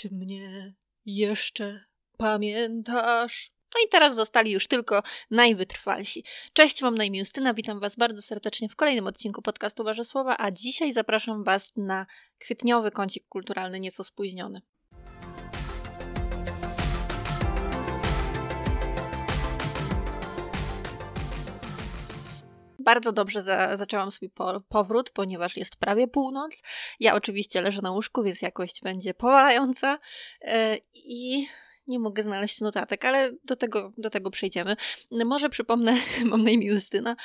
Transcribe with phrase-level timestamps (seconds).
[0.00, 0.74] Czy mnie
[1.04, 1.84] jeszcze
[2.18, 3.52] pamiętasz?
[3.74, 6.24] No i teraz zostali już tylko najwytrwalsi.
[6.52, 10.36] Cześć, mam na imię Justyna, witam Was bardzo serdecznie w kolejnym odcinku podcastu Wasze Słowa,
[10.38, 12.06] a dzisiaj zapraszam Was na
[12.38, 14.60] kwietniowy kącik kulturalny, nieco spóźniony.
[22.84, 26.62] Bardzo dobrze za, zaczęłam swój po, powrót, ponieważ jest prawie północ.
[27.00, 29.98] Ja oczywiście leżę na łóżku, więc jakość będzie powalająca.
[30.42, 30.50] Yy,
[30.94, 31.46] I
[31.90, 34.76] nie mogę znaleźć notatek, ale do tego, do tego przejdziemy.
[35.10, 35.96] Może przypomnę,
[36.30, 37.16] mam na imię Justyna,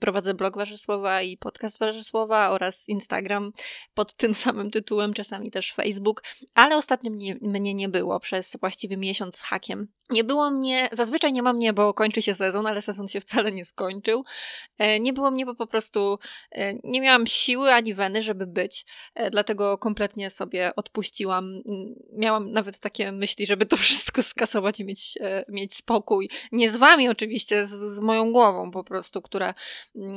[0.00, 3.52] prowadzę blog Warzysłowa i podcast Warzysłowa oraz Instagram
[3.94, 6.22] pod tym samym tytułem, czasami też Facebook,
[6.54, 9.88] ale ostatnio mnie, mnie nie było przez właściwie miesiąc z hakiem.
[10.10, 13.52] Nie było mnie, zazwyczaj nie ma mnie, bo kończy się sezon, ale sezon się wcale
[13.52, 14.24] nie skończył.
[14.78, 16.18] E, nie było mnie, bo po prostu
[16.52, 18.84] e, nie miałam siły ani weny, żeby być,
[19.14, 21.62] e, dlatego kompletnie sobie odpuściłam.
[22.12, 26.30] Miałam nawet takie myśli, żeby to wszystko skasować i mieć, mieć spokój.
[26.52, 29.54] Nie z wami oczywiście, z, z moją głową po prostu, która,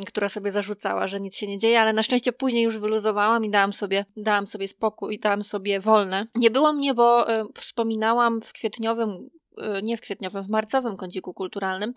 [0.07, 3.49] która sobie zarzucała, że nic się nie dzieje, ale na szczęście później już wyluzowałam i
[3.49, 6.27] dałam sobie, dałam sobie spokój, dałam sobie wolne.
[6.35, 9.34] Nie było mnie, bo wspominałam w kwietniowym E,
[9.83, 11.93] nie w kwietniowym, w marcowym kąciku kulturalnym,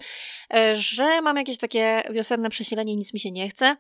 [0.55, 3.77] e, że mam jakieś takie wiosenne przesilenie, nic mi się nie chce.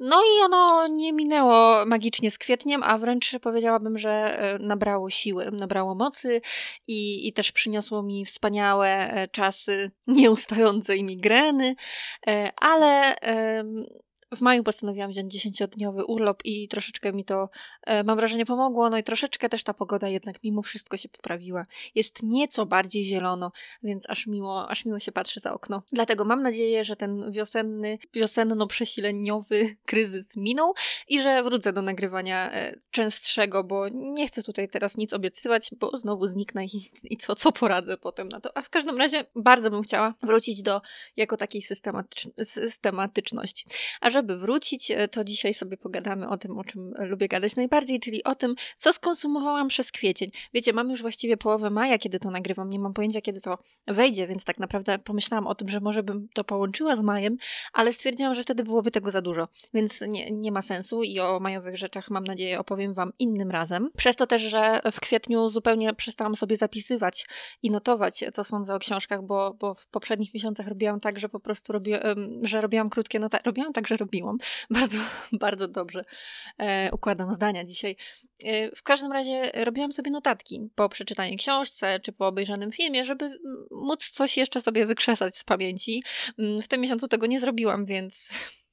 [0.00, 5.50] No i ono nie minęło magicznie z kwietniem, a wręcz powiedziałabym, że e, nabrało siły,
[5.50, 6.40] nabrało mocy
[6.86, 11.74] i, i też przyniosło mi wspaniałe czasy nieustającej migreny,
[12.56, 13.16] ale
[14.36, 17.48] w maju postanowiłam wziąć 10-dniowy urlop i troszeczkę mi to,
[17.86, 18.90] e, mam wrażenie, pomogło.
[18.90, 21.66] No i troszeczkę też ta pogoda jednak mimo wszystko się poprawiła.
[21.94, 25.82] Jest nieco bardziej zielono, więc aż miło, aż miło się patrzy za okno.
[25.92, 30.74] Dlatego mam nadzieję, że ten wiosenny, wiosenno-przesileniowy kryzys minął
[31.08, 35.98] i że wrócę do nagrywania e, częstszego, bo nie chcę tutaj teraz nic obiecywać, bo
[35.98, 38.56] znowu zniknę i, i co, co poradzę potem na to.
[38.56, 40.82] A w każdym razie bardzo bym chciała wrócić do
[41.16, 43.66] jako takiej systematycz systematyczności.
[44.00, 47.56] A że żeby wrócić, e, to dzisiaj sobie pogadamy o tym, o czym lubię gadać
[47.56, 50.30] najbardziej, czyli o tym, co skonsumowałam przez kwiecień.
[50.54, 54.26] Wiecie, mam już właściwie połowę maja, kiedy to nagrywam, nie mam pojęcia, kiedy to wejdzie,
[54.26, 57.36] więc tak naprawdę pomyślałam o tym, że może bym to połączyła z majem,
[57.72, 61.40] ale stwierdziłam, że wtedy byłoby tego za dużo, więc nie, nie ma sensu i o
[61.40, 63.90] majowych rzeczach mam nadzieję opowiem Wam innym razem.
[63.96, 67.26] Przez to też, że w kwietniu zupełnie przestałam sobie zapisywać
[67.62, 71.40] i notować, co sądzę o książkach, bo, bo w poprzednich miesiącach robiłam tak, że po
[71.40, 71.72] prostu
[72.42, 74.07] że robiłam krótkie notatki, robiłam tak, że robiłam.
[74.70, 74.98] Bardzo,
[75.32, 76.04] bardzo dobrze
[76.58, 77.96] e, układam zdania dzisiaj.
[78.44, 83.38] E, w każdym razie robiłam sobie notatki po przeczytaniu książce czy po obejrzanym filmie, żeby
[83.70, 86.02] móc coś jeszcze sobie wykrzesać z pamięci.
[86.62, 88.28] W tym miesiącu tego nie zrobiłam, więc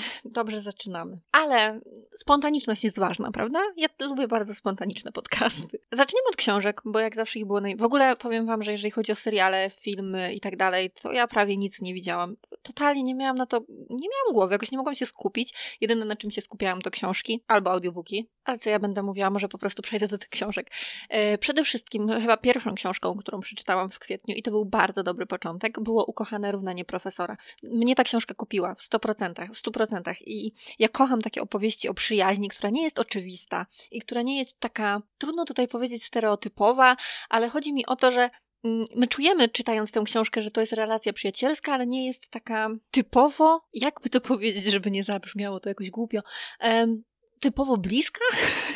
[0.24, 1.18] dobrze zaczynamy.
[1.32, 1.80] Ale
[2.16, 3.60] spontaniczność jest ważna, prawda?
[3.76, 5.78] Ja lubię bardzo spontaniczne podcasty.
[5.92, 7.76] Zaczniemy od książek, bo jak zawsze ich było naj...
[7.76, 11.26] W ogóle powiem wam, że jeżeli chodzi o seriale, filmy i tak dalej, to ja
[11.26, 12.36] prawie nic nie widziałam.
[12.62, 13.60] Totalnie nie miałam na to...
[13.90, 15.76] Nie miałam głowy, jakoś nie mogłam się skupić.
[15.80, 18.28] Jedyne na czym się skupiałam to książki albo audiobooki.
[18.44, 20.70] Ale co ja będę mówiła, może po prostu przejdę do tych książek.
[21.08, 25.26] E, przede wszystkim chyba pierwszą książką, którą przeczytałam w kwietniu i to był bardzo dobry
[25.26, 27.36] początek, było Ukochane równanie profesora.
[27.62, 29.87] Mnie ta książka kupiła w 100%, w 100%.
[30.20, 34.60] I ja kocham takie opowieści o przyjaźni, która nie jest oczywista i która nie jest
[34.60, 36.96] taka, trudno tutaj powiedzieć stereotypowa,
[37.28, 38.30] ale chodzi mi o to, że
[38.64, 42.68] mm, My czujemy, czytając tę książkę, że to jest relacja przyjacielska, ale nie jest taka
[42.90, 46.20] typowo, jakby to powiedzieć, żeby nie zabrzmiało to jakoś głupio,
[47.40, 48.24] typowo bliska.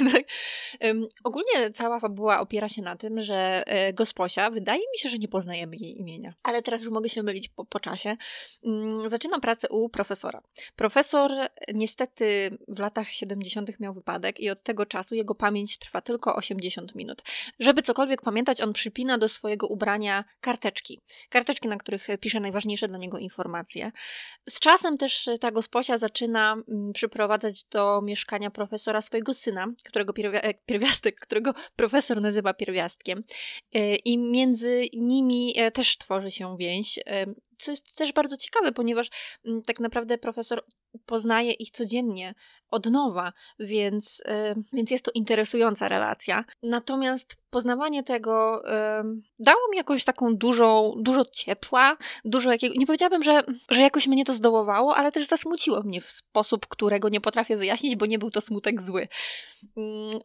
[0.81, 5.19] um, ogólnie cała fabuła opiera się na tym, że e, gosposia, wydaje mi się, że
[5.19, 8.17] nie poznajemy jej imienia, ale teraz już mogę się mylić po, po czasie,
[8.63, 10.43] um, zaczyna pracę u profesora.
[10.77, 11.33] Profesor
[11.75, 13.81] niestety w latach 70.
[13.81, 17.23] miał wypadek i od tego czasu jego pamięć trwa tylko 80 minut.
[17.61, 21.01] Żeby cokolwiek pamiętać, on przypina do swojego ubrania karteczki.
[21.29, 23.93] Karteczki, na których pisze najważniejsze dla niego informacje.
[24.49, 30.55] Z czasem też ta gosposia zaczyna um, przyprowadzać do mieszkania profesora swojego syna, którego e,
[30.55, 33.25] pierwiastek, którego profesor nazywa pierwiastkiem.
[33.73, 36.99] E, I między nimi e, też tworzy się więź,
[37.59, 39.09] co jest też bardzo ciekawe, ponieważ
[39.45, 40.65] mm, tak naprawdę profesor
[41.07, 42.35] poznaje ich codziennie
[42.71, 46.45] od nowa, więc, yy, więc jest to interesująca relacja.
[46.63, 48.63] Natomiast poznawanie tego
[49.39, 52.75] dało mi jakąś taką dużą, dużo ciepła, dużo jakiego.
[52.79, 57.09] Nie powiedziałabym, że, że jakoś mnie to zdołowało, ale też zasmuciło mnie w sposób, którego
[57.09, 59.09] nie potrafię wyjaśnić, bo nie był to smutek zły.
[59.77, 59.83] Yy,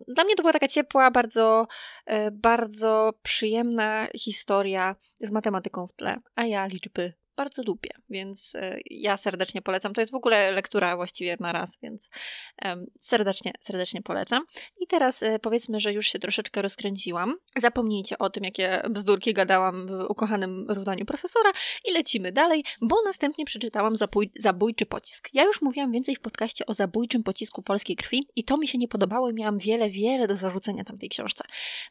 [0.08, 1.68] dla mnie to była taka ciepła, bardzo,
[2.10, 8.80] y, bardzo przyjemna historia z matematyką w tle, a ja liczby bardzo lubię, więc e,
[8.86, 9.94] ja serdecznie polecam.
[9.94, 12.10] To jest w ogóle lektura właściwie na raz, więc
[13.02, 14.44] serdecznie, serdecznie polecam.
[14.80, 17.36] I teraz e, powiedzmy, że już się troszeczkę rozkręciłam.
[17.56, 21.52] Zapomnijcie o tym, jakie bzdurki gadałam w ukochanym równaniu profesora
[21.86, 25.30] i lecimy dalej, bo następnie przeczytałam Zabój, Zabójczy Pocisk.
[25.34, 28.78] Ja już mówiłam więcej w podcaście o zabójczym pocisku polskiej krwi i to mi się
[28.78, 31.44] nie podobało i miałam wiele, wiele do zarzucenia tamtej książce.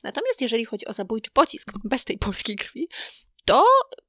[0.03, 2.89] Natomiast jeżeli chodzi o zabójczy pocisk bez tej polskiej krwi,
[3.45, 3.65] to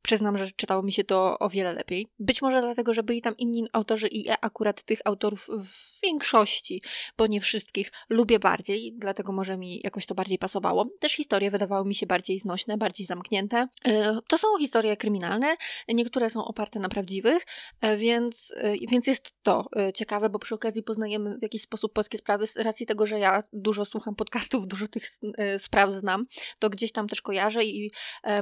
[0.07, 2.07] przyznam, że czytało mi się to o wiele lepiej.
[2.19, 6.81] Być może dlatego, że byli tam inni autorzy i ja akurat tych autorów w większości,
[7.17, 10.85] bo nie wszystkich, lubię bardziej, dlatego może mi jakoś to bardziej pasowało.
[10.99, 13.67] Też historie wydawały mi się bardziej znośne, bardziej zamknięte.
[13.85, 15.55] E, to są historie kryminalne,
[15.87, 17.45] niektóre są oparte na prawdziwych,
[17.81, 19.65] e, więc, e, więc jest to
[19.95, 23.43] ciekawe, bo przy okazji poznajemy w jakiś sposób polskie sprawy z racji tego, że ja
[23.53, 25.09] dużo słucham podcastów, dużo tych
[25.57, 26.25] spraw znam,
[26.59, 27.91] to gdzieś tam też kojarzę i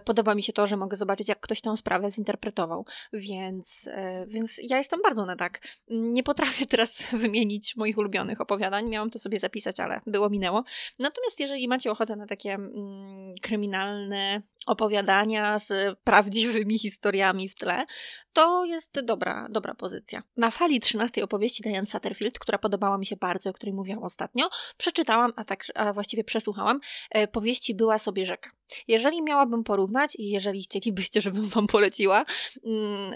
[0.06, 2.86] podoba mi się to, że mogę zobaczyć, jak ktoś tę sprawę zinterpretował.
[3.13, 5.60] Więc, e, więc ja jestem bardzo na tak.
[5.88, 8.90] Nie potrafię teraz wymienić moich ulubionych opowiadań.
[8.90, 10.63] Miałam to sobie zapisać, ale było minęło.
[11.00, 17.86] Natomiast jeżeli macie ochotę na takie mm, kryminalne opowiadania z prawdziwymi historiami w tle,
[18.34, 20.24] to jest dobra, dobra pozycja.
[20.38, 24.50] Na fali 13 opowieści Diane Satterfield, która podobała mi się bardzo, o której mówiłam ostatnio,
[24.78, 26.80] przeczytałam, a tak a właściwie przesłuchałam,
[27.12, 28.50] e, powieści Była sobie rzeka.
[28.88, 32.25] Jeżeli miałabym porównać i jeżeli chcielibyście, żebym wam poleciła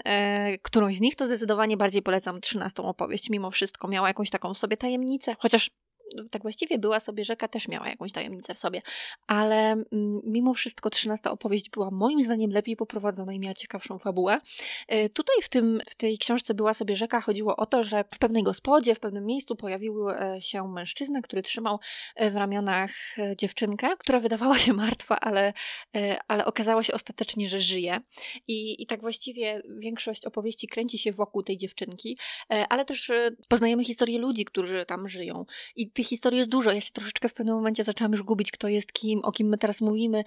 [0.04, 3.30] e, którąś z nich, to zdecydowanie bardziej polecam 13 opowieść.
[3.30, 5.70] Mimo wszystko miała jakąś taką w sobie tajemnicę, chociaż
[6.30, 8.82] tak właściwie była sobie rzeka, też miała jakąś tajemnicę w sobie,
[9.26, 14.38] ale mm, mimo wszystko trzynasta opowieść była moim zdaniem lepiej poprowadzona i miała ciekawszą fabułę.
[14.88, 18.18] E, tutaj w, tym, w tej książce była sobie rzeka, chodziło o to, że w
[18.18, 21.78] pewnej gospodzie, w pewnym miejscu pojawił e, się mężczyzna, który trzymał
[22.16, 22.90] e, w ramionach
[23.36, 25.52] dziewczynkę, która wydawała się martwa, ale,
[26.28, 28.00] ale okazało się ostatecznie, że żyje.
[28.48, 32.18] I, I tak właściwie większość opowieści kręci się wokół tej dziewczynki,
[32.48, 33.10] ale też
[33.48, 35.44] poznajemy historię ludzi, którzy tam żyją.
[35.76, 36.72] I tych historii jest dużo.
[36.72, 39.58] Ja się troszeczkę w pewnym momencie zaczęłam już gubić, kto jest kim, o kim my
[39.58, 40.24] teraz mówimy.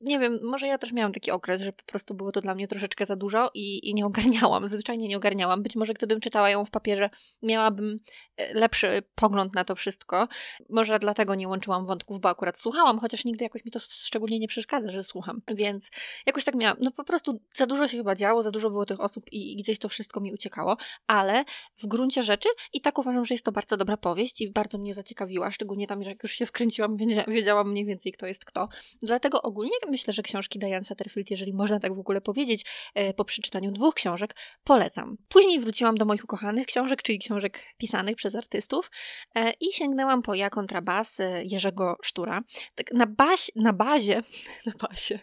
[0.00, 2.68] Nie wiem, może ja też miałam taki okres, że po prostu było to dla mnie
[2.68, 5.62] troszeczkę za dużo i, i nie ogarniałam, zwyczajnie nie ogarniałam.
[5.62, 7.10] Być może gdybym czytała ją w papierze,
[7.42, 8.00] miałabym
[8.36, 10.28] e, lepszy pogląd na to wszystko.
[10.70, 14.48] Może dlatego nie łączyłam wątków, bo akurat słuchałam, chociaż nigdy jakoś mi to szczególnie nie
[14.48, 15.42] przeszkadza, że słucham.
[15.54, 15.90] Więc
[16.26, 19.00] jakoś tak miałam, no po prostu za dużo się chyba działo, za dużo było tych
[19.00, 20.76] osób i, i gdzieś to wszystko mi uciekało,
[21.06, 21.44] ale
[21.78, 24.94] w gruncie rzeczy i tak uważam, że jest to bardzo dobra powieść i bardzo mnie
[24.94, 26.96] zaciekawiła, szczególnie tam, że jak już się wkręciłam,
[27.28, 28.68] wiedziałam mniej więcej kto jest kto.
[29.02, 33.24] Dlatego ogólnie myślę, że książki Diane Satterfield, jeżeli można tak w ogóle powiedzieć, e, po
[33.24, 35.16] przeczytaniu dwóch książek, polecam.
[35.28, 38.90] Później wróciłam do moich ukochanych książek, czyli książek pisanych przez artystów
[39.34, 42.42] e, i sięgnęłam po Ja kontrabas e, Jerzego Sztura.
[42.74, 44.22] Tak na, baś, na bazie,
[44.66, 45.18] na bazie,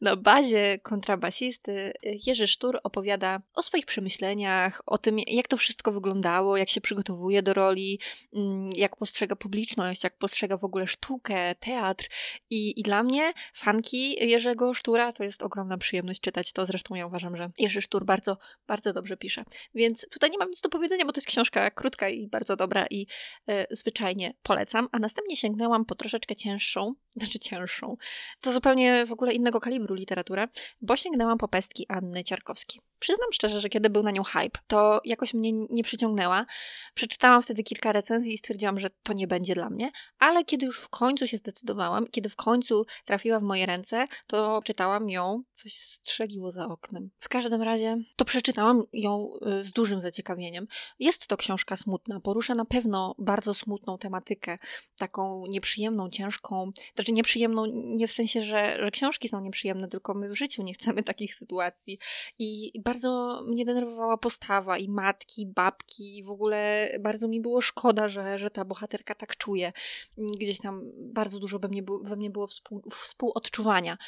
[0.00, 1.92] na bazie kontrabasisty
[2.26, 7.42] Jerzy Sztur opowiada o swoich przemyśleniach, o tym, jak to wszystko wyglądało, jak się przygotowuje
[7.42, 8.00] do roli,
[8.34, 12.08] mm, jak postrzega publiczność, jak postrzega w ogóle sztukę, teatr.
[12.50, 16.66] I, i dla mnie, fanki Jerzego Sztura to jest ogromna przyjemność czytać to.
[16.66, 19.44] Zresztą ja uważam, że Jerzy Sztur bardzo, bardzo dobrze pisze.
[19.74, 22.86] Więc tutaj nie mam nic do powiedzenia, bo to jest książka krótka i bardzo dobra
[22.90, 23.06] i
[23.48, 24.88] e, zwyczajnie polecam.
[24.92, 27.96] A następnie sięgnęłam po troszeczkę cięższą, znaczy cięższą,
[28.40, 30.48] to zupełnie w ogóle innego kalibru literaturę,
[30.80, 32.80] bo sięgnęłam po pestki Anny Ciarkowskiej.
[32.98, 36.46] Przyznam szczerze, że kiedy był na nią hype, to jakoś mnie nie przyciągnęła.
[36.94, 40.80] Przeczytałam wtedy kilka recenzji i stwierdziłam, że to nie będzie dla mnie, ale kiedy już
[40.80, 45.74] w końcu się zdecydowałam, kiedy w końcu trafiła w moje ręce, to czytałam ją, coś
[45.74, 47.10] strzeliło za oknem.
[47.20, 49.30] W każdym razie to przeczytałam ją
[49.60, 50.66] y, z dużym zaciekawieniem.
[50.98, 54.58] Jest to książka smutna, porusza na pewno bardzo smutną tematykę,
[54.98, 56.72] taką nieprzyjemną, ciężką,
[57.04, 60.74] znaczy nieprzyjemną nie w sensie, że, że książki są nieprzyjemne, tylko my w życiu nie
[60.74, 61.98] chcemy takich sytuacji
[62.38, 68.08] i bardzo mnie denerwowała postawa i matki, babki, i w ogóle bardzo mi było szkoda,
[68.08, 69.72] że, że ta bohaterka tak czuje.
[70.18, 73.98] Gdzieś tam bardzo dużo we mnie, we mnie było współ, współodczuwania.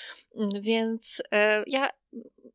[0.60, 1.90] Więc e, ja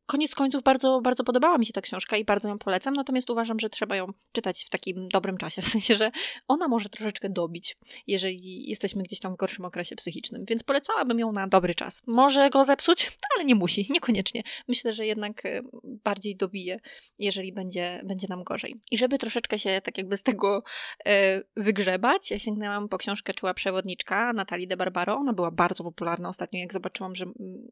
[0.06, 3.60] koniec końców bardzo, bardzo podobała mi się ta książka i bardzo ją polecam, natomiast uważam,
[3.60, 6.10] że trzeba ją czytać w takim dobrym czasie, w sensie, że
[6.48, 7.76] ona może troszeczkę dobić,
[8.06, 12.02] jeżeli jesteśmy gdzieś tam w gorszym okresie psychicznym, więc polecałabym ją na dobry czas.
[12.06, 14.42] Może go zepsuć, ale nie musi, niekoniecznie.
[14.68, 16.80] Myślę, że jednak e, bardziej dobije,
[17.18, 18.74] jeżeli będzie, będzie nam gorzej.
[18.90, 20.62] I żeby troszeczkę się tak jakby z tego
[21.06, 25.16] e, wygrzebać, ja sięgnęłam po książkę Czuła Przewodniczka Natalii de Barbaro.
[25.16, 27.26] Ona była bardzo popularna ostatnio, jak zobaczyłam, że,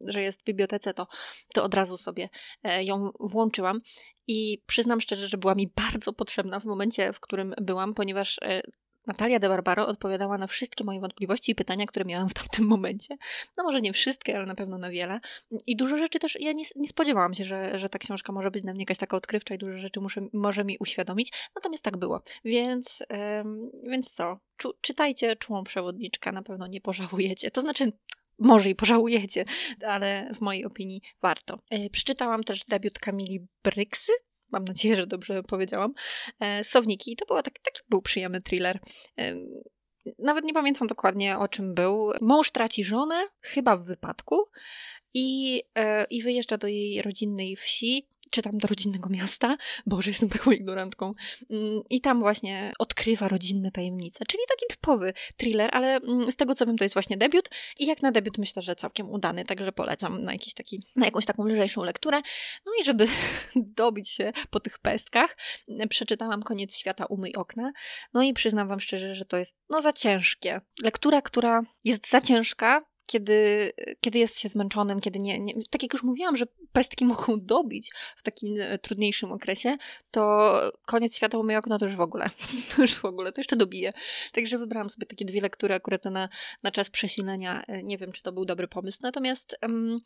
[0.06, 1.06] że jest w bibliotece, to,
[1.54, 2.28] to od razu sobie
[2.62, 3.80] e, ją włączyłam.
[4.26, 8.62] I przyznam szczerze, że była mi bardzo potrzebna w momencie, w którym byłam, ponieważ e,
[9.06, 13.16] Natalia de Barbaro odpowiadała na wszystkie moje wątpliwości i pytania, które miałam w tamtym momencie.
[13.58, 15.20] No może nie wszystkie, ale na pewno na wiele.
[15.66, 18.62] I dużo rzeczy też, ja nie, nie spodziewałam się, że, że ta książka może być
[18.62, 21.32] dla mnie jakaś taka odkrywcza i dużo rzeczy muszę, może mi uświadomić.
[21.56, 22.22] Natomiast tak było.
[22.44, 23.02] Więc,
[23.40, 24.38] ym, więc co?
[24.56, 27.50] Czu, czytajcie Czułą Przewodniczkę, na pewno nie pożałujecie.
[27.50, 27.92] To znaczy,
[28.40, 29.44] może i pożałujecie,
[29.86, 31.58] ale w mojej opinii warto.
[31.70, 34.12] Yy, przeczytałam też debiut Kamili Bryksy,
[34.52, 35.94] mam nadzieję, że dobrze powiedziałam,
[36.40, 37.16] e, Sowniki.
[37.16, 38.80] To był taki, taki był przyjemny thriller.
[39.18, 39.34] E,
[40.18, 42.12] nawet nie pamiętam dokładnie o czym był.
[42.20, 44.48] Mąż traci żonę, chyba w wypadku,
[45.14, 49.56] i, e, i wyjeżdża do jej rodzinnej wsi czy tam do rodzinnego miasta.
[49.86, 51.14] Boże, jestem taką ignorantką.
[51.50, 54.24] Mm, I tam właśnie odkrywa rodzinne tajemnice.
[54.26, 57.48] Czyli taki typowy thriller, ale mm, z tego co wiem, to jest właśnie debiut.
[57.78, 61.26] I jak na debiut myślę, że całkiem udany, także polecam na, jakiś taki, na jakąś
[61.26, 62.20] taką lżejszą lekturę.
[62.66, 63.06] No i żeby
[63.56, 65.36] dobić się po tych pestkach,
[65.88, 67.72] przeczytałam Koniec świata, umyj okna.
[68.14, 70.60] No i przyznam wam szczerze, że to jest no za ciężkie.
[70.82, 75.92] Lektura, która jest za ciężka, kiedy, kiedy jest się zmęczonym, kiedy nie, nie, tak jak
[75.92, 79.76] już mówiłam, że pestki mogą dobić w takim e, trudniejszym okresie,
[80.10, 80.54] to
[80.86, 82.30] koniec świata umyj okno to już w ogóle,
[82.76, 83.92] to już w ogóle, to jeszcze dobije.
[84.32, 86.28] Także wybrałam sobie takie dwie lektury akurat na,
[86.62, 87.62] na czas przesilenia.
[87.68, 90.00] E, nie wiem, czy to był dobry pomysł, natomiast um,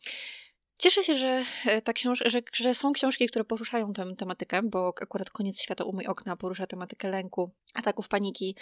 [0.77, 4.93] Cieszę się, że, e, ta książ- że, że są książki, które poruszają tę tematykę, bo
[5.01, 8.55] akurat Koniec Świata umyj okna porusza tematykę lęku, ataków paniki.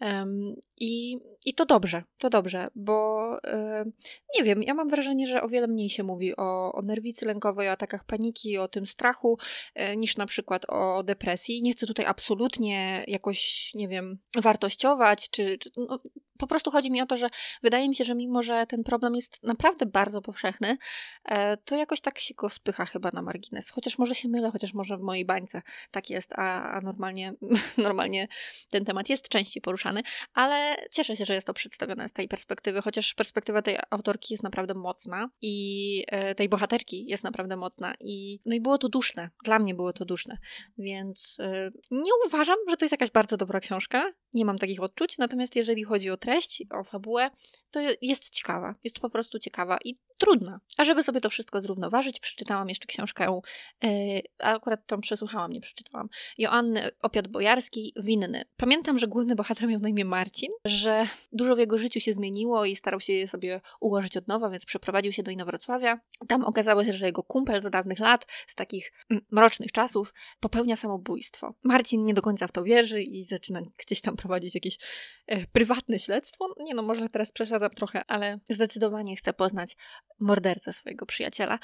[0.00, 3.92] Um, i, I to dobrze, to dobrze, bo um,
[4.38, 7.68] nie wiem, ja mam wrażenie, że o wiele mniej się mówi o, o nerwicy lękowej,
[7.68, 9.38] o atakach paniki, o tym strachu,
[9.74, 11.62] e, niż na przykład o depresji.
[11.62, 16.00] Nie chcę tutaj absolutnie jakoś, nie wiem, wartościować, czy, czy no,
[16.42, 17.28] po prostu chodzi mi o to, że
[17.62, 20.78] wydaje mi się, że mimo, że ten problem jest naprawdę bardzo powszechny,
[21.24, 23.70] e, to jakoś tak się go spycha chyba na margines.
[23.70, 27.34] Chociaż może się mylę, chociaż może w mojej bańce tak jest, a, a normalnie,
[27.88, 28.28] normalnie
[28.70, 30.02] ten temat jest częściej poruszany,
[30.34, 34.42] ale cieszę się, że jest to przedstawione z tej perspektywy, chociaż perspektywa tej autorki jest
[34.42, 39.30] naprawdę mocna i e, tej bohaterki jest naprawdę mocna i no i było to duszne.
[39.44, 40.38] Dla mnie było to duszne,
[40.78, 44.12] więc e, nie uważam, że to jest jakaś bardzo dobra książka.
[44.34, 47.30] Nie mam takich odczuć, natomiast jeżeli chodzi o treść, o fabułę,
[47.70, 48.74] to jest ciekawa.
[48.84, 50.60] Jest po prostu ciekawa i trudna.
[50.76, 53.40] A żeby sobie to wszystko zrównoważyć, przeczytałam jeszcze książkę,
[53.82, 56.08] yy, akurat tą przesłuchałam, nie przeczytałam,
[56.38, 58.44] Joanny Opiat-Bojarskiej, Winny.
[58.56, 62.64] Pamiętam, że główny bohater miał na imię Marcin, że dużo w jego życiu się zmieniło
[62.64, 66.00] i starał się je sobie ułożyć od nowa, więc przeprowadził się do Inowrocławia.
[66.28, 70.76] Tam okazało się, że jego kumpel z dawnych lat, z takich mm, mrocznych czasów, popełnia
[70.76, 71.54] samobójstwo.
[71.64, 74.78] Marcin nie do końca w to wierzy i zaczyna gdzieś tam prowadzić jakieś
[75.26, 76.54] e, prywatne śledztwo.
[76.60, 79.76] Nie no, może teraz przesadzam trochę, ale zdecydowanie chcę poznać
[80.20, 81.58] mordercę swojego przyjaciela.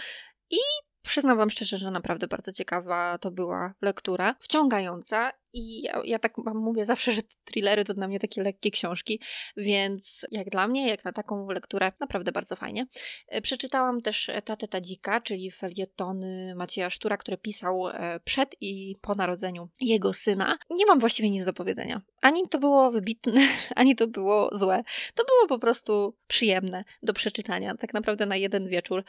[0.51, 0.59] I
[1.03, 6.33] przyznam Wam szczerze, że naprawdę bardzo ciekawa to była lektura, wciągająca i ja, ja, tak
[6.37, 9.21] wam mówię zawsze, że thrillery to dla mnie takie lekkie książki,
[9.57, 12.87] więc jak dla mnie, jak na taką lekturę, naprawdę bardzo fajnie.
[13.29, 19.15] E, przeczytałam też Tatę Tadzika, czyli felietony Macieja Sztura, który pisał e, przed i po
[19.15, 20.59] narodzeniu jego syna.
[20.71, 22.03] Nie mam właściwie nic do powiedzenia.
[22.23, 23.41] Ani to było wybitne,
[23.75, 24.83] ani to było złe.
[25.15, 29.05] To było po prostu przyjemne do przeczytania, tak naprawdę na jeden wieczór.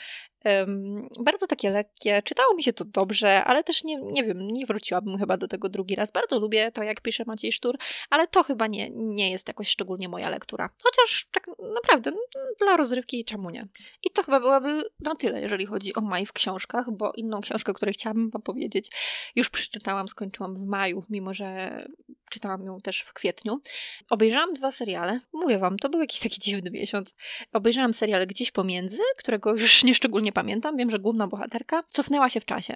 [0.46, 4.66] Um, bardzo takie lekkie, czytało mi się to dobrze, ale też nie, nie wiem, nie
[4.66, 6.12] wróciłabym chyba do tego drugi raz.
[6.12, 7.78] Bardzo lubię to, jak pisze Maciej Sztur,
[8.10, 10.70] ale to chyba nie, nie jest jakoś szczególnie moja lektura.
[10.84, 12.12] Chociaż tak naprawdę
[12.60, 13.68] dla rozrywki czemu nie.
[14.04, 17.72] I to chyba byłaby na tyle, jeżeli chodzi o maj w książkach, bo inną książkę,
[17.72, 18.92] o której chciałabym wam powiedzieć,
[19.36, 21.86] już przeczytałam, skończyłam w maju, mimo że
[22.30, 23.62] czytałam ją też w kwietniu.
[24.10, 25.20] Obejrzałam dwa seriale.
[25.34, 27.16] Mówię wam, to był jakiś taki dziwny miesiąc.
[27.54, 30.78] Obejrzałam serial gdzieś pomiędzy, którego już nieszczególnie pamiętam.
[30.78, 32.76] Wiem, że główna bohaterka cofnęła się w czasie.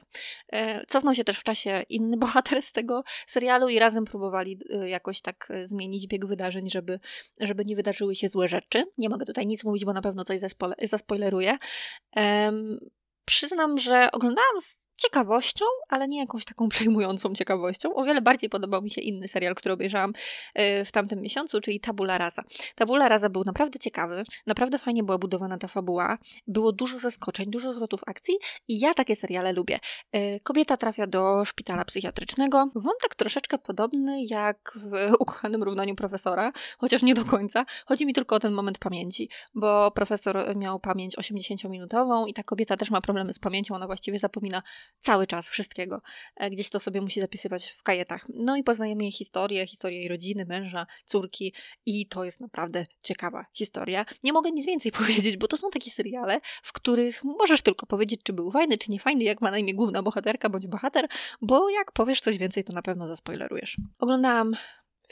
[0.51, 4.89] E, cofnął się też w czasie inny bohater z tego serialu i razem próbowali e,
[4.89, 6.99] jakoś tak e, zmienić bieg wydarzeń, żeby,
[7.39, 8.85] żeby nie wydarzyły się złe rzeczy.
[8.97, 10.39] Nie mogę tutaj nic mówić, bo na pewno coś
[10.81, 11.57] zaspoileruję.
[13.25, 14.61] Przyznam, że oglądałam
[14.95, 17.95] ciekawością, ale nie jakąś taką przejmującą ciekawością.
[17.95, 20.13] O wiele bardziej podobał mi się inny serial, który obejrzałam
[20.53, 22.43] e, w tamtym miesiącu, czyli Tabula Rasa.
[22.75, 27.73] Tabula Rasa był naprawdę ciekawy, naprawdę fajnie była budowana ta fabuła, było dużo zaskoczeń, dużo
[27.73, 28.35] zwrotów akcji
[28.67, 29.79] i ja takie seriale lubię.
[30.11, 32.69] E, kobieta trafia do szpitala psychiatrycznego.
[32.75, 34.91] Wątek troszeczkę podobny jak w
[35.23, 37.65] ukochanym równaniu profesora, chociaż nie do końca.
[37.85, 42.77] Chodzi mi tylko o ten moment pamięci, bo profesor miał pamięć 80-minutową i ta kobieta
[42.77, 44.63] też ma problemy z pamięcią, ona właściwie zapomina
[44.99, 46.01] cały czas wszystkiego.
[46.35, 48.25] E, gdzieś to sobie musi zapisywać w kajetach.
[48.29, 51.53] No i poznajemy jej historię, historię jej rodziny, męża, córki
[51.85, 54.05] i to jest naprawdę ciekawa historia.
[54.23, 58.21] Nie mogę nic więcej powiedzieć, bo to są takie seriale, w których możesz tylko powiedzieć,
[58.23, 61.07] czy był fajny, czy nie fajny, jak ma na imię główna bohaterka bądź bohater,
[61.41, 63.77] bo jak powiesz coś więcej, to na pewno zaspoilerujesz.
[63.99, 64.55] Oglądałam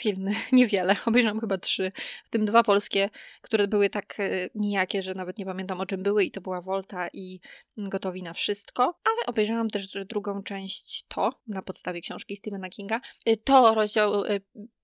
[0.02, 0.96] filmy, niewiele.
[1.06, 1.92] Obejrzałam chyba trzy,
[2.26, 3.10] w tym dwa polskie,
[3.42, 6.62] które były tak e, nijakie, że nawet nie pamiętam o czym były i to była
[6.62, 7.40] Volta i
[7.78, 8.84] Gotowi na wszystko.
[8.84, 13.02] Ale obejrzałam też drugą część To, na podstawie książki Stephena Kinga.
[13.26, 14.40] E, to rozdział e,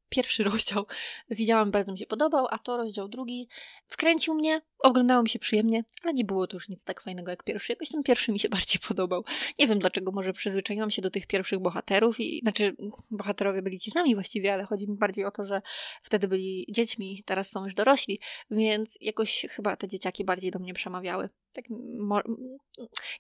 [0.10, 0.86] pierwszy rozdział
[1.30, 3.48] widziałam, bardzo mi się podobał, a to rozdział drugi
[3.88, 7.44] wkręcił mnie, oglądało mi się przyjemnie, ale nie było to już nic tak fajnego jak
[7.44, 7.72] pierwszy.
[7.72, 9.24] Jakoś ten pierwszy mi się bardziej podobał.
[9.60, 12.76] Nie wiem dlaczego, może przyzwyczaiłam się do tych pierwszych bohaterów i znaczy
[13.12, 15.62] bohaterowie byli ci sami właściwie, ale chodzi mi bardziej o to, że
[16.04, 18.20] wtedy byli dziećmi, teraz są już dorośli,
[18.52, 21.30] więc jakoś chyba te dzieciaki bardziej do mnie przemawiały.
[21.54, 21.66] Tak,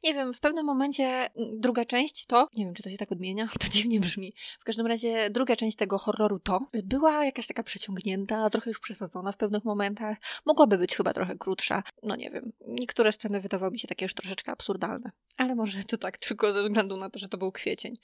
[0.03, 3.47] nie wiem, w pewnym momencie druga część to, nie wiem czy to się tak odmienia,
[3.59, 4.33] to dziwnie brzmi.
[4.59, 9.31] W każdym razie druga część tego horroru to była jakaś taka przeciągnięta, trochę już przesadzona
[9.31, 10.17] w pewnych momentach.
[10.45, 11.83] Mogłaby być chyba trochę krótsza.
[12.03, 12.51] No nie wiem.
[12.67, 15.11] Niektóre sceny wydawały mi się takie już troszeczkę absurdalne.
[15.37, 17.97] Ale może to tak tylko ze względu na to, że to był kwiecień.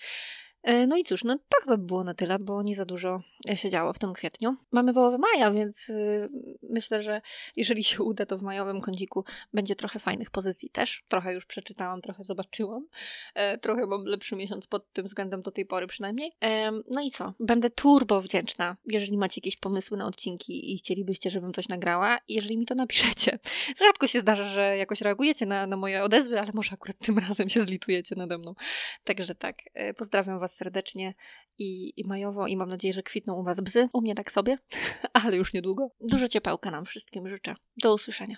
[0.63, 3.19] E, no i cóż, no tak by było na tyle, bo nie za dużo
[3.55, 4.55] się działo w tym kwietniu.
[4.71, 6.29] Mamy wołowy maja, więc y,
[6.69, 7.21] myślę, że
[7.55, 11.03] jeżeli się uda, to w majowym kąciku będzie trochę fajnych pozycji też.
[11.07, 12.87] Trochę już przeczytałam, trochę zobaczyłam.
[13.35, 16.31] E, trochę mam lepszy miesiąc pod tym względem do tej pory przynajmniej.
[16.43, 17.33] E, no i co?
[17.39, 22.57] Będę turbo wdzięczna, jeżeli macie jakieś pomysły na odcinki i chcielibyście, żebym coś nagrała, jeżeli
[22.57, 23.39] mi to napiszecie.
[23.85, 27.49] Rzadko się zdarza, że jakoś reagujecie na, na moje odezwy, ale może akurat tym razem
[27.49, 28.55] się zlitujecie nade mną.
[29.03, 29.57] Także tak,
[29.97, 31.13] pozdrawiam Was serdecznie
[31.57, 33.89] i, i majowo i mam nadzieję, że kwitną u Was bzy.
[33.93, 34.57] U mnie tak sobie,
[35.23, 35.89] ale już niedługo.
[36.01, 37.55] Dużo ciepełka nam wszystkim życzę.
[37.77, 38.37] Do usłyszenia.